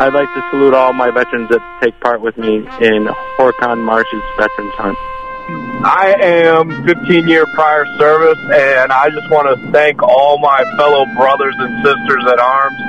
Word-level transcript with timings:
I'd 0.00 0.14
like 0.14 0.32
to 0.32 0.42
salute 0.48 0.72
all 0.72 0.94
my 0.94 1.10
veterans 1.10 1.50
that 1.50 1.60
take 1.82 2.00
part 2.00 2.22
with 2.22 2.38
me 2.38 2.64
in 2.80 3.04
Horicon 3.36 3.84
Marshes 3.84 4.24
Veterans 4.38 4.72
Hunt. 4.80 4.96
I 5.84 6.16
am 6.24 6.86
15 6.86 7.28
year 7.28 7.44
prior 7.52 7.84
service, 7.98 8.38
and 8.48 8.92
I 8.92 9.10
just 9.10 9.28
want 9.30 9.52
to 9.52 9.72
thank 9.72 10.02
all 10.02 10.38
my 10.38 10.64
fellow 10.78 11.04
brothers 11.20 11.54
and 11.58 11.84
sisters 11.84 12.24
at 12.32 12.40
arms, 12.40 12.80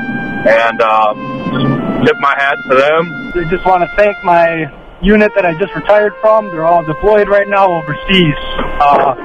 and 0.48 0.80
uh, 0.80 1.12
just 1.52 2.08
tip 2.08 2.18
my 2.24 2.32
hat 2.40 2.56
to 2.70 2.76
them. 2.80 3.04
I 3.36 3.44
just 3.52 3.66
want 3.66 3.84
to 3.84 3.92
thank 3.98 4.16
my 4.24 4.72
unit 5.02 5.34
that 5.36 5.46
I 5.46 5.52
just 5.60 5.76
retired 5.76 6.14
from. 6.22 6.48
They're 6.48 6.64
all 6.64 6.82
deployed 6.82 7.28
right 7.28 7.50
now 7.50 7.74
overseas. 7.76 8.40
Uh, 8.80 9.20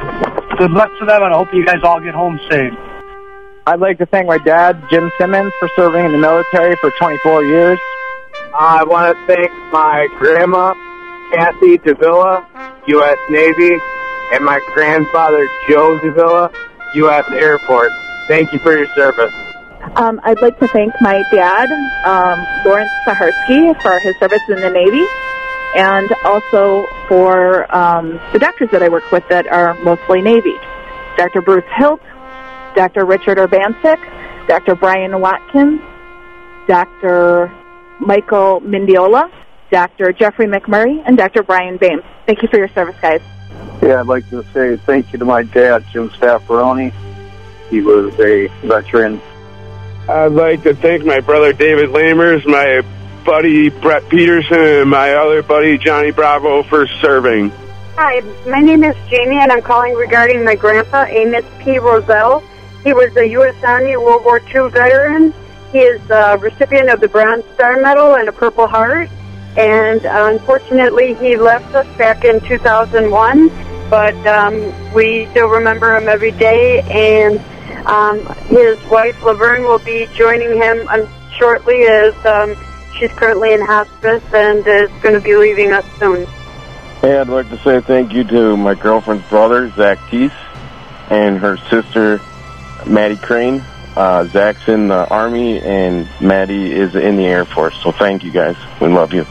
good 0.58 0.72
luck 0.72 0.90
to 0.98 1.06
them, 1.06 1.22
and 1.22 1.32
I 1.32 1.36
hope 1.38 1.54
you 1.54 1.64
guys 1.64 1.84
all 1.84 2.00
get 2.00 2.14
home 2.14 2.40
safe. 2.50 2.74
I'd 3.68 3.80
like 3.80 3.98
to 3.98 4.06
thank 4.06 4.28
my 4.28 4.38
dad, 4.38 4.80
Jim 4.88 5.10
Simmons, 5.18 5.52
for 5.58 5.68
serving 5.74 6.04
in 6.04 6.12
the 6.12 6.18
military 6.18 6.76
for 6.76 6.92
24 6.92 7.44
years. 7.46 7.80
I 8.54 8.84
want 8.84 9.10
to 9.10 9.26
thank 9.26 9.50
my 9.72 10.06
grandma, 10.20 10.72
Kathy 11.34 11.76
Davila, 11.78 12.46
U.S. 12.86 13.18
Navy, 13.28 13.76
and 14.32 14.44
my 14.44 14.60
grandfather, 14.72 15.48
Joe 15.68 15.98
Davila, 15.98 16.52
U.S. 16.94 17.24
Air 17.32 17.58
Force. 17.66 17.92
Thank 18.28 18.52
you 18.52 18.60
for 18.60 18.76
your 18.76 18.86
service. 18.94 19.34
Um, 19.96 20.20
I'd 20.22 20.40
like 20.40 20.60
to 20.60 20.68
thank 20.68 20.92
my 21.00 21.24
dad, 21.32 21.68
um, 22.06 22.46
Lawrence 22.64 22.92
Saharsky, 23.04 23.82
for 23.82 23.98
his 23.98 24.14
service 24.20 24.42
in 24.48 24.60
the 24.60 24.70
Navy, 24.70 25.04
and 25.74 26.08
also 26.24 26.86
for 27.08 27.66
um, 27.74 28.20
the 28.32 28.38
doctors 28.38 28.70
that 28.70 28.84
I 28.84 28.88
work 28.88 29.10
with 29.10 29.26
that 29.28 29.48
are 29.48 29.74
mostly 29.82 30.22
Navy. 30.22 30.54
Dr. 31.16 31.40
Bruce 31.40 31.64
Hilt, 31.76 32.00
Dr. 32.76 33.06
Richard 33.06 33.38
Urbancic, 33.38 33.98
Dr. 34.46 34.76
Brian 34.76 35.18
Watkins, 35.20 35.80
Dr. 36.68 37.50
Michael 37.98 38.60
Mindiola, 38.60 39.32
Dr. 39.70 40.12
Jeffrey 40.12 40.46
McMurray, 40.46 41.02
and 41.06 41.16
Dr. 41.16 41.42
Brian 41.42 41.78
Bames. 41.78 42.04
Thank 42.26 42.42
you 42.42 42.48
for 42.48 42.58
your 42.58 42.68
service, 42.68 42.94
guys. 43.00 43.22
Yeah, 43.82 44.00
I'd 44.00 44.06
like 44.06 44.28
to 44.30 44.44
say 44.52 44.76
thank 44.76 45.12
you 45.12 45.18
to 45.18 45.24
my 45.24 45.42
dad, 45.42 45.84
Jim 45.90 46.10
Staffaroni. 46.10 46.92
He 47.70 47.80
was 47.80 48.14
a 48.20 48.48
veteran. 48.62 49.20
I'd 50.08 50.32
like 50.32 50.62
to 50.62 50.74
thank 50.74 51.04
my 51.04 51.20
brother 51.20 51.52
David 51.52 51.90
Lamers, 51.90 52.46
my 52.46 52.82
buddy 53.24 53.70
Brett 53.70 54.08
Peterson, 54.08 54.58
and 54.58 54.90
my 54.90 55.14
other 55.14 55.42
buddy 55.42 55.78
Johnny 55.78 56.12
Bravo 56.12 56.62
for 56.62 56.86
serving. 57.00 57.50
Hi, 57.96 58.20
my 58.46 58.60
name 58.60 58.84
is 58.84 58.94
Jamie, 59.08 59.38
and 59.38 59.50
I'm 59.50 59.62
calling 59.62 59.94
regarding 59.94 60.44
my 60.44 60.54
grandpa, 60.54 61.06
Amos 61.08 61.44
P. 61.60 61.78
Roselle. 61.78 62.44
He 62.86 62.92
was 62.92 63.16
a 63.16 63.26
U.S. 63.30 63.56
Army 63.64 63.96
World 63.96 64.24
War 64.24 64.38
II 64.38 64.70
veteran. 64.70 65.34
He 65.72 65.80
is 65.80 66.00
a 66.08 66.38
recipient 66.38 66.88
of 66.88 67.00
the 67.00 67.08
Bronze 67.08 67.44
Star 67.54 67.82
Medal 67.82 68.14
and 68.14 68.28
a 68.28 68.32
Purple 68.32 68.68
Heart. 68.68 69.10
And 69.56 70.04
unfortunately, 70.04 71.14
he 71.14 71.36
left 71.36 71.74
us 71.74 71.84
back 71.98 72.24
in 72.24 72.38
2001. 72.42 73.48
But 73.90 74.14
um, 74.28 74.94
we 74.94 75.26
still 75.32 75.48
remember 75.48 75.96
him 75.96 76.06
every 76.06 76.30
day. 76.30 76.82
And 76.82 77.40
um, 77.88 78.24
his 78.44 78.80
wife, 78.84 79.20
Laverne, 79.24 79.64
will 79.64 79.80
be 79.80 80.06
joining 80.14 80.56
him 80.56 80.86
um, 80.86 81.08
shortly 81.36 81.82
as 81.88 82.14
um, 82.24 82.54
she's 82.96 83.10
currently 83.10 83.52
in 83.52 83.62
hospice 83.62 84.22
and 84.32 84.64
is 84.64 84.92
going 85.02 85.16
to 85.16 85.20
be 85.20 85.34
leaving 85.34 85.72
us 85.72 85.84
soon. 85.98 86.24
Hey, 87.00 87.18
I'd 87.18 87.26
like 87.26 87.48
to 87.48 87.58
say 87.64 87.80
thank 87.80 88.12
you 88.12 88.22
to 88.22 88.56
my 88.56 88.76
girlfriend's 88.76 89.28
brother, 89.28 89.70
Zach 89.70 89.98
Teese, 90.08 90.30
and 91.10 91.36
her 91.38 91.56
sister, 91.68 92.20
Maddie 92.86 93.16
Crane. 93.16 93.62
Uh, 93.96 94.26
Zach's 94.26 94.68
in 94.68 94.88
the 94.88 95.08
Army, 95.08 95.58
and 95.60 96.06
Maddie 96.20 96.70
is 96.70 96.94
in 96.94 97.16
the 97.16 97.24
Air 97.24 97.46
Force. 97.46 97.74
So 97.82 97.92
thank 97.92 98.22
you 98.22 98.30
guys. 98.30 98.56
We 98.80 98.88
love 98.88 99.14
you. 99.14 99.26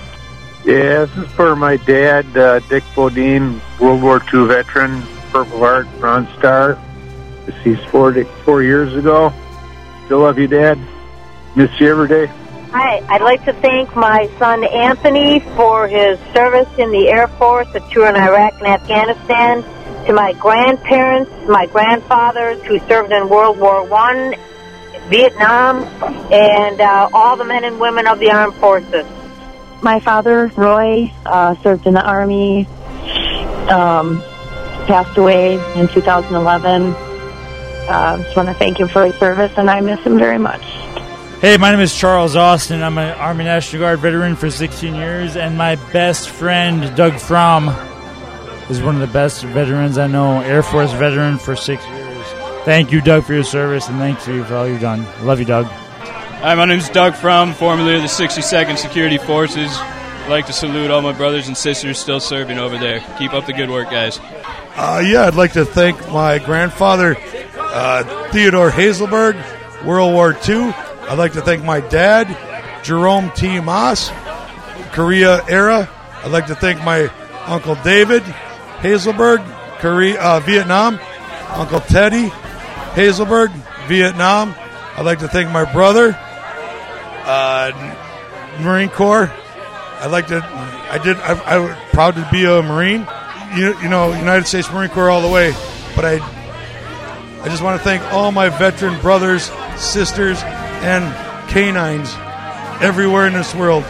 Yeah, 0.65 1.05
this 1.05 1.17
is 1.17 1.31
for 1.33 1.55
my 1.55 1.77
dad, 1.77 2.35
uh, 2.35 2.59
Dick 2.61 2.83
Bodine, 2.95 3.61
World 3.79 4.01
War 4.01 4.19
II 4.33 4.47
veteran, 4.47 5.03
Purple 5.31 5.59
Heart, 5.59 5.87
Bronze 5.99 6.27
Star. 6.39 6.79
Deceased 7.45 7.85
four, 7.89 8.11
four 8.43 8.63
years 8.63 8.95
ago. 8.95 9.31
Still 10.05 10.21
love 10.21 10.39
you, 10.39 10.47
Dad. 10.47 10.79
Miss 11.55 11.69
you 11.79 11.91
every 11.91 12.07
day. 12.07 12.25
Hi, 12.71 13.01
I'd 13.07 13.21
like 13.21 13.45
to 13.45 13.53
thank 13.53 13.95
my 13.95 14.27
son 14.39 14.63
Anthony 14.63 15.39
for 15.55 15.87
his 15.87 16.17
service 16.33 16.67
in 16.79 16.91
the 16.91 17.07
Air 17.09 17.27
Force, 17.27 17.67
a 17.75 17.79
tour 17.91 18.07
in 18.07 18.15
Iraq 18.15 18.53
and 18.55 18.67
Afghanistan. 18.67 19.63
To 20.07 20.13
my 20.13 20.33
grandparents, 20.33 21.31
my 21.47 21.65
grandfathers 21.65 22.61
who 22.63 22.79
served 22.87 23.11
in 23.11 23.27
World 23.27 23.57
War 23.57 23.83
One, 23.83 24.35
Vietnam, 25.09 25.83
and 26.31 26.79
uh, 26.79 27.09
all 27.11 27.37
the 27.37 27.43
men 27.43 27.63
and 27.63 27.79
women 27.79 28.07
of 28.07 28.19
the 28.19 28.29
armed 28.29 28.53
forces. 28.55 29.05
My 29.81 29.99
father, 29.99 30.47
Roy, 30.55 31.11
uh, 31.25 31.55
served 31.61 31.87
in 31.87 31.93
the 31.95 32.03
Army, 32.03 32.67
um, 33.67 34.21
passed 34.85 35.17
away 35.17 35.55
in 35.75 35.87
2011. 35.87 36.93
Uh, 37.87 38.17
just 38.23 38.35
want 38.35 38.49
to 38.49 38.55
thank 38.55 38.79
him 38.79 38.87
for 38.87 39.05
his 39.05 39.15
service, 39.15 39.51
and 39.57 39.69
I 39.69 39.81
miss 39.81 39.99
him 40.01 40.17
very 40.17 40.37
much. 40.37 40.63
Hey, 41.41 41.57
my 41.57 41.71
name 41.71 41.81
is 41.81 41.95
Charles 41.95 42.35
Austin. 42.35 42.81
I'm 42.81 42.97
an 42.97 43.17
Army 43.17 43.43
National 43.43 43.81
Guard 43.81 43.99
veteran 43.99 44.35
for 44.35 44.49
16 44.49 44.95
years, 44.95 45.35
and 45.35 45.57
my 45.57 45.75
best 45.91 46.29
friend, 46.29 46.95
Doug 46.95 47.19
Fromm, 47.19 47.69
is 48.69 48.81
one 48.81 48.95
of 48.95 49.01
the 49.01 49.13
best 49.13 49.43
veterans 49.43 49.97
I 49.97 50.07
know, 50.07 50.41
Air 50.41 50.63
Force 50.63 50.91
veteran 50.93 51.37
for 51.37 51.55
six 51.55 51.85
years. 51.85 52.27
Thank 52.65 52.91
you, 52.91 52.99
Doug, 52.99 53.23
for 53.23 53.33
your 53.33 53.43
service, 53.43 53.87
and 53.87 53.97
thanks 53.99 54.27
you 54.27 54.43
for 54.43 54.55
all 54.55 54.67
you've 54.67 54.81
done. 54.81 55.05
Love 55.23 55.39
you, 55.39 55.45
Doug. 55.45 55.65
Hi, 55.67 56.55
my 56.55 56.65
name 56.65 56.79
is 56.79 56.89
Doug 56.89 57.15
Fromm, 57.15 57.53
formerly 57.53 57.95
of 57.95 58.01
the 58.01 58.07
62nd 58.07 58.77
Security 58.77 59.17
Forces. 59.17 59.69
I'd 59.71 60.29
like 60.29 60.47
to 60.47 60.53
salute 60.53 60.89
all 60.89 61.01
my 61.03 61.11
brothers 61.11 61.47
and 61.47 61.55
sisters 61.55 61.99
still 61.99 62.19
serving 62.19 62.57
over 62.57 62.77
there. 62.79 63.01
Keep 63.19 63.33
up 63.33 63.45
the 63.45 63.53
good 63.53 63.69
work, 63.69 63.91
guys. 63.91 64.19
Uh, 64.75 65.03
yeah, 65.05 65.27
I'd 65.27 65.35
like 65.35 65.53
to 65.53 65.63
thank 65.63 65.99
my 66.11 66.39
grandfather, 66.39 67.15
uh, 67.57 68.29
Theodore 68.31 68.71
Hazelberg, 68.71 69.35
World 69.85 70.13
War 70.13 70.35
II. 70.49 70.73
I'd 71.07 71.19
like 71.19 71.33
to 71.33 71.41
thank 71.41 71.63
my 71.63 71.81
dad, 71.81 72.35
Jerome 72.83 73.29
T. 73.35 73.59
Moss, 73.59 74.09
Korea 74.91 75.45
era. 75.47 75.87
I'd 76.23 76.31
like 76.31 76.47
to 76.47 76.55
thank 76.55 76.83
my 76.83 77.11
Uncle 77.45 77.75
David 77.75 78.23
Hazelberg, 78.85 79.43
Korea, 79.79 80.21
uh, 80.21 80.39
Vietnam, 80.39 80.99
Uncle 81.55 81.79
Teddy 81.79 82.29
Hazelberg, 82.95 83.51
Vietnam. 83.87 84.55
I'd 84.95 85.05
like 85.05 85.19
to 85.19 85.27
thank 85.27 85.51
my 85.51 85.69
brother, 85.71 86.17
uh, 87.25 87.71
Marine 88.61 88.89
Corps. 88.89 89.29
I'd 89.99 90.11
like 90.11 90.27
to. 90.27 90.41
I 90.45 90.97
did. 91.03 91.17
I, 91.17 91.33
I 91.33 91.57
was 91.57 91.75
proud 91.91 92.15
to 92.15 92.27
be 92.31 92.45
a 92.45 92.61
Marine. 92.61 93.05
You, 93.55 93.77
you 93.81 93.89
know, 93.89 94.13
United 94.13 94.47
States 94.47 94.71
Marine 94.71 94.89
Corps 94.89 95.09
all 95.09 95.21
the 95.21 95.29
way. 95.29 95.51
But 95.95 96.05
I, 96.05 97.41
I 97.41 97.49
just 97.49 97.61
want 97.61 97.79
to 97.79 97.83
thank 97.83 98.01
all 98.13 98.31
my 98.31 98.49
veteran 98.49 98.99
brothers, 99.01 99.51
sisters, 99.75 100.41
and 100.43 101.49
canines 101.49 102.13
everywhere 102.81 103.27
in 103.27 103.33
this 103.33 103.53
world. 103.53 103.83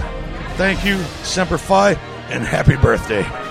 Thank 0.55 0.83
you, 0.83 0.97
Semper 1.23 1.57
Fi, 1.57 1.91
and 2.29 2.43
happy 2.43 2.75
birthday. 2.75 3.44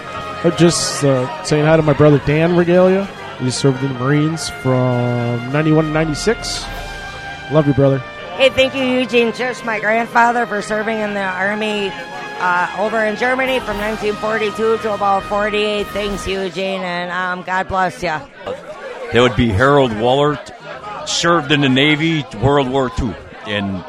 I'm 0.44 0.54
just 0.58 1.02
uh, 1.02 1.42
saying 1.44 1.64
hi 1.64 1.78
to 1.78 1.82
my 1.82 1.94
brother 1.94 2.18
Dan 2.26 2.54
Regalia. 2.54 3.06
He 3.38 3.50
served 3.50 3.82
in 3.82 3.94
the 3.94 3.98
Marines 3.98 4.50
from 4.50 5.50
91 5.50 5.86
to 5.86 5.90
96. 5.90 6.66
Love 7.50 7.66
you, 7.66 7.72
brother. 7.72 7.98
Hey, 8.36 8.50
thank 8.50 8.74
you, 8.74 8.84
Eugene 8.84 9.32
Church, 9.32 9.64
my 9.64 9.80
grandfather, 9.80 10.44
for 10.44 10.60
serving 10.60 10.98
in 10.98 11.14
the 11.14 11.22
Army 11.22 11.90
uh, 11.92 12.76
over 12.78 13.02
in 13.02 13.16
Germany 13.16 13.58
from 13.60 13.78
1942 13.78 14.82
to 14.82 14.92
about 14.92 15.22
48. 15.22 15.86
Thanks, 15.86 16.26
Eugene, 16.26 16.82
and 16.82 17.10
um, 17.10 17.42
God 17.46 17.66
bless 17.66 18.02
you. 18.02 18.08
That 18.10 19.14
would 19.14 19.36
be 19.36 19.48
Harold 19.48 19.92
Wallert, 19.92 21.08
served 21.08 21.52
in 21.52 21.62
the 21.62 21.70
Navy, 21.70 22.22
World 22.42 22.68
War 22.68 22.90
II. 23.00 23.14
And 23.46 23.82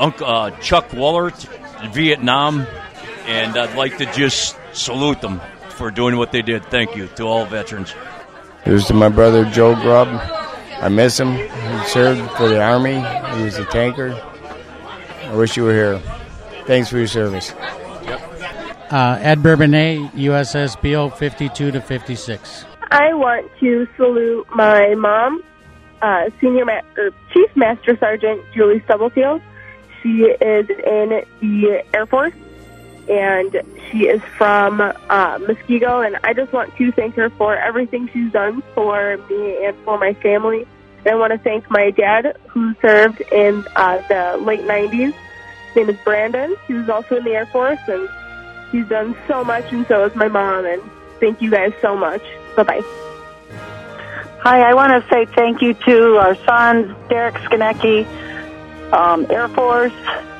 Uncle 0.00 0.26
uh, 0.26 0.50
Chuck 0.58 0.88
Wallert, 0.88 1.92
Vietnam. 1.92 2.66
And 3.26 3.56
I'd 3.56 3.76
like 3.76 3.98
to 3.98 4.12
just 4.12 4.56
salute 4.72 5.20
them 5.20 5.40
for 5.72 5.90
doing 5.90 6.16
what 6.16 6.32
they 6.32 6.42
did. 6.42 6.64
Thank 6.66 6.96
you 6.96 7.08
to 7.16 7.24
all 7.24 7.44
veterans. 7.46 7.94
Here's 8.64 8.86
to 8.86 8.94
my 8.94 9.08
brother 9.08 9.44
Joe 9.46 9.74
Grubb. 9.74 10.08
I 10.80 10.88
miss 10.88 11.18
him. 11.18 11.32
He 11.32 11.88
served 11.88 12.30
for 12.32 12.48
the 12.48 12.60
Army. 12.62 12.94
He 13.36 13.44
was 13.44 13.58
a 13.58 13.64
tanker. 13.66 14.12
I 15.24 15.34
wish 15.34 15.56
you 15.56 15.64
were 15.64 15.72
here. 15.72 15.98
Thanks 16.66 16.88
for 16.88 16.98
your 16.98 17.06
service. 17.06 17.52
Uh, 18.90 19.18
Ed 19.20 19.42
Bourbonnais, 19.42 20.10
USS 20.14 20.76
BO 20.82 21.08
52 21.08 21.70
to 21.70 21.80
56. 21.80 22.64
I 22.90 23.14
want 23.14 23.50
to 23.60 23.86
salute 23.96 24.46
my 24.54 24.94
mom, 24.96 25.42
uh, 26.02 26.28
Senior 26.40 26.66
Ma- 26.66 26.82
or 26.98 27.10
Chief 27.32 27.48
Master 27.56 27.96
Sergeant 27.98 28.42
Julie 28.54 28.82
Stubblefield. 28.84 29.40
She 30.02 30.08
is 30.24 30.68
in 30.68 31.22
the 31.40 31.82
Air 31.94 32.04
Force, 32.06 32.34
and 33.08 33.62
she 33.90 34.06
is 34.06 34.22
from 34.36 34.80
uh, 34.80 35.38
Muskego. 35.38 36.06
And 36.06 36.18
I 36.24 36.32
just 36.32 36.52
want 36.52 36.76
to 36.76 36.92
thank 36.92 37.14
her 37.16 37.30
for 37.30 37.56
everything 37.56 38.08
she's 38.12 38.32
done 38.32 38.62
for 38.74 39.16
me 39.28 39.64
and 39.64 39.76
for 39.84 39.98
my 39.98 40.14
family. 40.14 40.66
And 40.98 41.08
I 41.08 41.14
want 41.16 41.32
to 41.32 41.38
thank 41.38 41.70
my 41.70 41.90
dad, 41.90 42.36
who 42.48 42.74
served 42.80 43.20
in 43.32 43.64
uh, 43.76 44.02
the 44.08 44.38
late 44.42 44.60
90s, 44.60 45.12
His 45.12 45.76
name 45.76 45.90
is 45.90 45.96
Brandon. 46.04 46.56
He 46.66 46.74
was 46.74 46.88
also 46.88 47.16
in 47.16 47.24
the 47.24 47.32
Air 47.32 47.46
Force, 47.46 47.80
and 47.88 48.08
he's 48.70 48.86
done 48.88 49.16
so 49.26 49.42
much, 49.44 49.72
and 49.72 49.86
so 49.86 50.04
is 50.04 50.14
my 50.14 50.28
mom. 50.28 50.64
And 50.64 50.82
thank 51.20 51.42
you 51.42 51.50
guys 51.50 51.72
so 51.82 51.96
much. 51.96 52.22
Bye 52.56 52.62
bye. 52.62 52.82
Hi, 54.42 54.60
I 54.70 54.74
want 54.74 54.92
to 54.92 55.08
say 55.08 55.24
thank 55.24 55.62
you 55.62 55.74
to 55.74 56.16
our 56.16 56.34
sons, 56.44 56.92
Derek 57.08 57.34
Skanecki, 57.34 58.04
um, 58.92 59.24
Air 59.30 59.48
Force, 59.48 59.92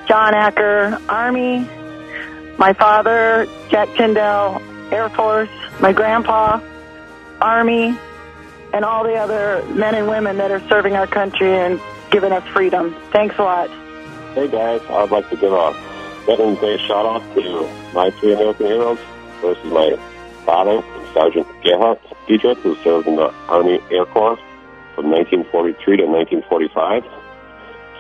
John 0.09 0.35
Acker, 0.35 1.01
Army, 1.09 1.69
my 2.63 2.73
father, 2.75 3.49
Jack 3.71 3.89
Tyndall, 3.97 4.63
Air 4.93 5.09
Force, 5.09 5.49
my 5.81 5.93
grandpa, 5.93 6.61
Army, 7.41 7.99
and 8.73 8.85
all 8.85 9.03
the 9.03 9.17
other 9.17 9.67
men 9.75 9.97
and 9.97 10.07
women 10.09 10.37
that 10.37 10.53
are 10.53 10.61
serving 10.69 10.95
our 10.95 11.09
country 11.09 11.53
and 11.53 11.81
giving 12.13 12.31
us 12.31 12.47
freedom. 12.55 12.95
Thanks 13.11 13.37
a 13.37 13.43
lot. 13.43 13.69
Hey 14.35 14.47
guys, 14.47 14.81
I'd 14.89 15.11
like 15.11 15.29
to 15.31 15.37
give 15.39 15.53
a 15.53 15.73
Veterans 16.25 16.61
Day 16.61 16.79
shout 16.87 17.05
out 17.05 17.35
to 17.35 17.69
my 17.95 18.11
three 18.21 18.33
American 18.33 18.67
heroes. 18.67 18.99
First 19.41 19.59
is 19.65 19.73
my 19.73 19.97
father, 20.47 20.85
Sergeant 21.13 21.49
Gerhard 21.65 21.99
Diedrich, 22.29 22.59
who 22.59 22.77
served 22.85 23.09
in 23.09 23.17
the 23.17 23.35
Army 23.49 23.81
Air 23.91 24.07
Corps 24.07 24.39
from 24.95 25.11
1943 25.11 25.97
to 25.97 26.07
1945. 26.07 27.03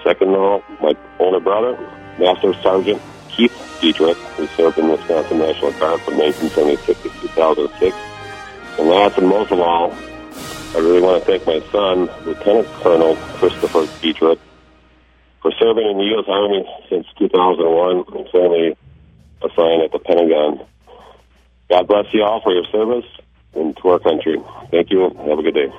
Second 0.05 0.29
of 0.29 0.41
all, 0.41 0.63
my 0.81 0.95
older 1.19 1.41
brother, 1.41 1.77
Master 2.21 2.55
Sergeant 2.63 3.03
Keith 3.37 3.79
Diedrich, 3.81 4.17
who 4.37 4.47
served 4.49 4.79
in 4.79 4.89
the 4.89 4.97
Wisconsin 4.97 5.39
National 5.39 5.73
Guard 5.73 6.01
from 6.03 6.19
1976 6.19 7.03
to 7.03 7.09
2006. 7.29 7.97
And 8.79 8.89
last 8.89 9.19
and 9.19 9.29
most 9.29 9.51
of 9.53 9.61
all, 9.61 9.93
I 10.75 10.79
really 10.79 11.01
want 11.01 11.23
to 11.23 11.27
thank 11.27 11.47
my 11.47 11.61
son, 11.71 12.09
Lieutenant 12.25 12.67
Colonel 12.81 13.17
Christopher 13.37 13.87
Diedrich, 14.01 14.39
for 15.43 15.53
serving 15.59 15.87
in 15.87 15.99
the 15.99 16.05
U.S. 16.05 16.25
Army 16.29 16.65
since 16.89 17.07
2001 17.19 18.05
and 18.17 18.33
currently 18.33 18.77
assigned 19.43 19.83
at 19.83 19.93
the 19.93 19.99
Pentagon. 19.99 20.65
God 21.69 21.89
bless 21.89 22.07
you 22.13 22.23
all 22.23 22.41
for 22.41 22.53
your 22.53 22.65
service 22.67 23.05
and 23.55 23.77
to 23.79 23.89
our 23.89 23.99
country. 23.99 24.41
Thank 24.71 24.91
you. 24.91 25.11
Have 25.11 25.39
a 25.39 25.43
good 25.43 25.55
day. 25.55 25.73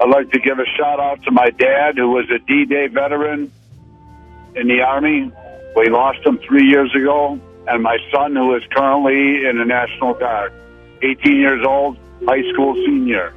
I'd 0.00 0.10
like 0.10 0.30
to 0.32 0.40
give 0.40 0.58
a 0.58 0.66
shout 0.76 0.98
out 0.98 1.22
to 1.22 1.30
my 1.30 1.50
dad, 1.50 1.96
who 1.96 2.10
was 2.10 2.28
a 2.30 2.38
D-Day 2.38 2.88
veteran 2.88 3.52
in 4.56 4.66
the 4.66 4.80
Army. 4.80 5.30
We 5.76 5.88
lost 5.88 6.24
him 6.24 6.38
three 6.38 6.68
years 6.68 6.94
ago, 6.94 7.38
and 7.66 7.82
my 7.82 7.98
son, 8.12 8.36
who 8.36 8.54
is 8.54 8.62
currently 8.70 9.44
in 9.46 9.58
the 9.58 9.64
National 9.64 10.14
Guard, 10.14 10.52
18 11.02 11.36
years 11.36 11.64
old, 11.66 11.98
high 12.26 12.42
school 12.52 12.74
senior. 12.86 13.34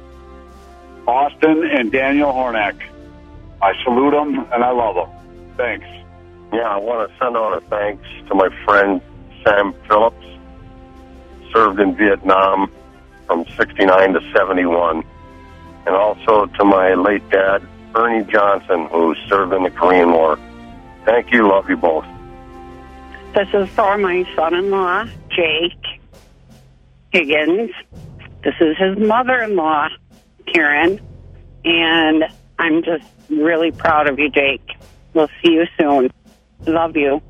Austin 1.06 1.64
and 1.64 1.90
Daniel 1.90 2.32
Hornack. 2.32 2.80
I 3.62 3.72
salute 3.82 4.12
them 4.12 4.46
and 4.52 4.62
I 4.62 4.70
love 4.70 4.94
them. 4.94 5.56
Thanks. 5.56 5.86
Yeah, 6.52 6.68
I 6.68 6.76
want 6.76 7.10
to 7.10 7.18
send 7.18 7.36
out 7.36 7.56
a 7.56 7.60
thanks 7.68 8.06
to 8.28 8.34
my 8.34 8.48
friend 8.64 9.00
Sam 9.42 9.74
Phillips. 9.88 10.24
Served 11.52 11.80
in 11.80 11.96
Vietnam 11.96 12.70
from 13.26 13.46
69 13.56 14.12
to 14.12 14.32
71. 14.32 15.02
And 15.86 15.96
also 15.96 16.46
to 16.46 16.64
my 16.64 16.94
late 16.94 17.28
dad, 17.30 17.66
Ernie 17.94 18.24
Johnson, 18.30 18.86
who 18.92 19.14
served 19.28 19.54
in 19.54 19.62
the 19.62 19.70
Korean 19.70 20.12
War. 20.12 20.38
Thank 21.04 21.32
you. 21.32 21.48
Love 21.48 21.70
you 21.70 21.78
both. 21.78 22.04
This 23.34 23.48
is 23.54 23.68
for 23.70 23.96
my 23.98 24.26
son-in-law, 24.34 25.04
Jake 25.30 26.00
Higgins. 27.12 27.70
This 28.42 28.54
is 28.60 28.76
his 28.76 28.98
mother-in-law, 28.98 29.88
Karen. 30.52 31.00
And 31.64 32.24
I'm 32.58 32.82
just 32.82 33.04
really 33.28 33.70
proud 33.70 34.08
of 34.08 34.18
you, 34.18 34.28
Jake. 34.30 34.76
We'll 35.14 35.28
see 35.42 35.52
you 35.52 35.66
soon. 35.78 36.10
Love 36.66 36.96
you. 36.96 37.22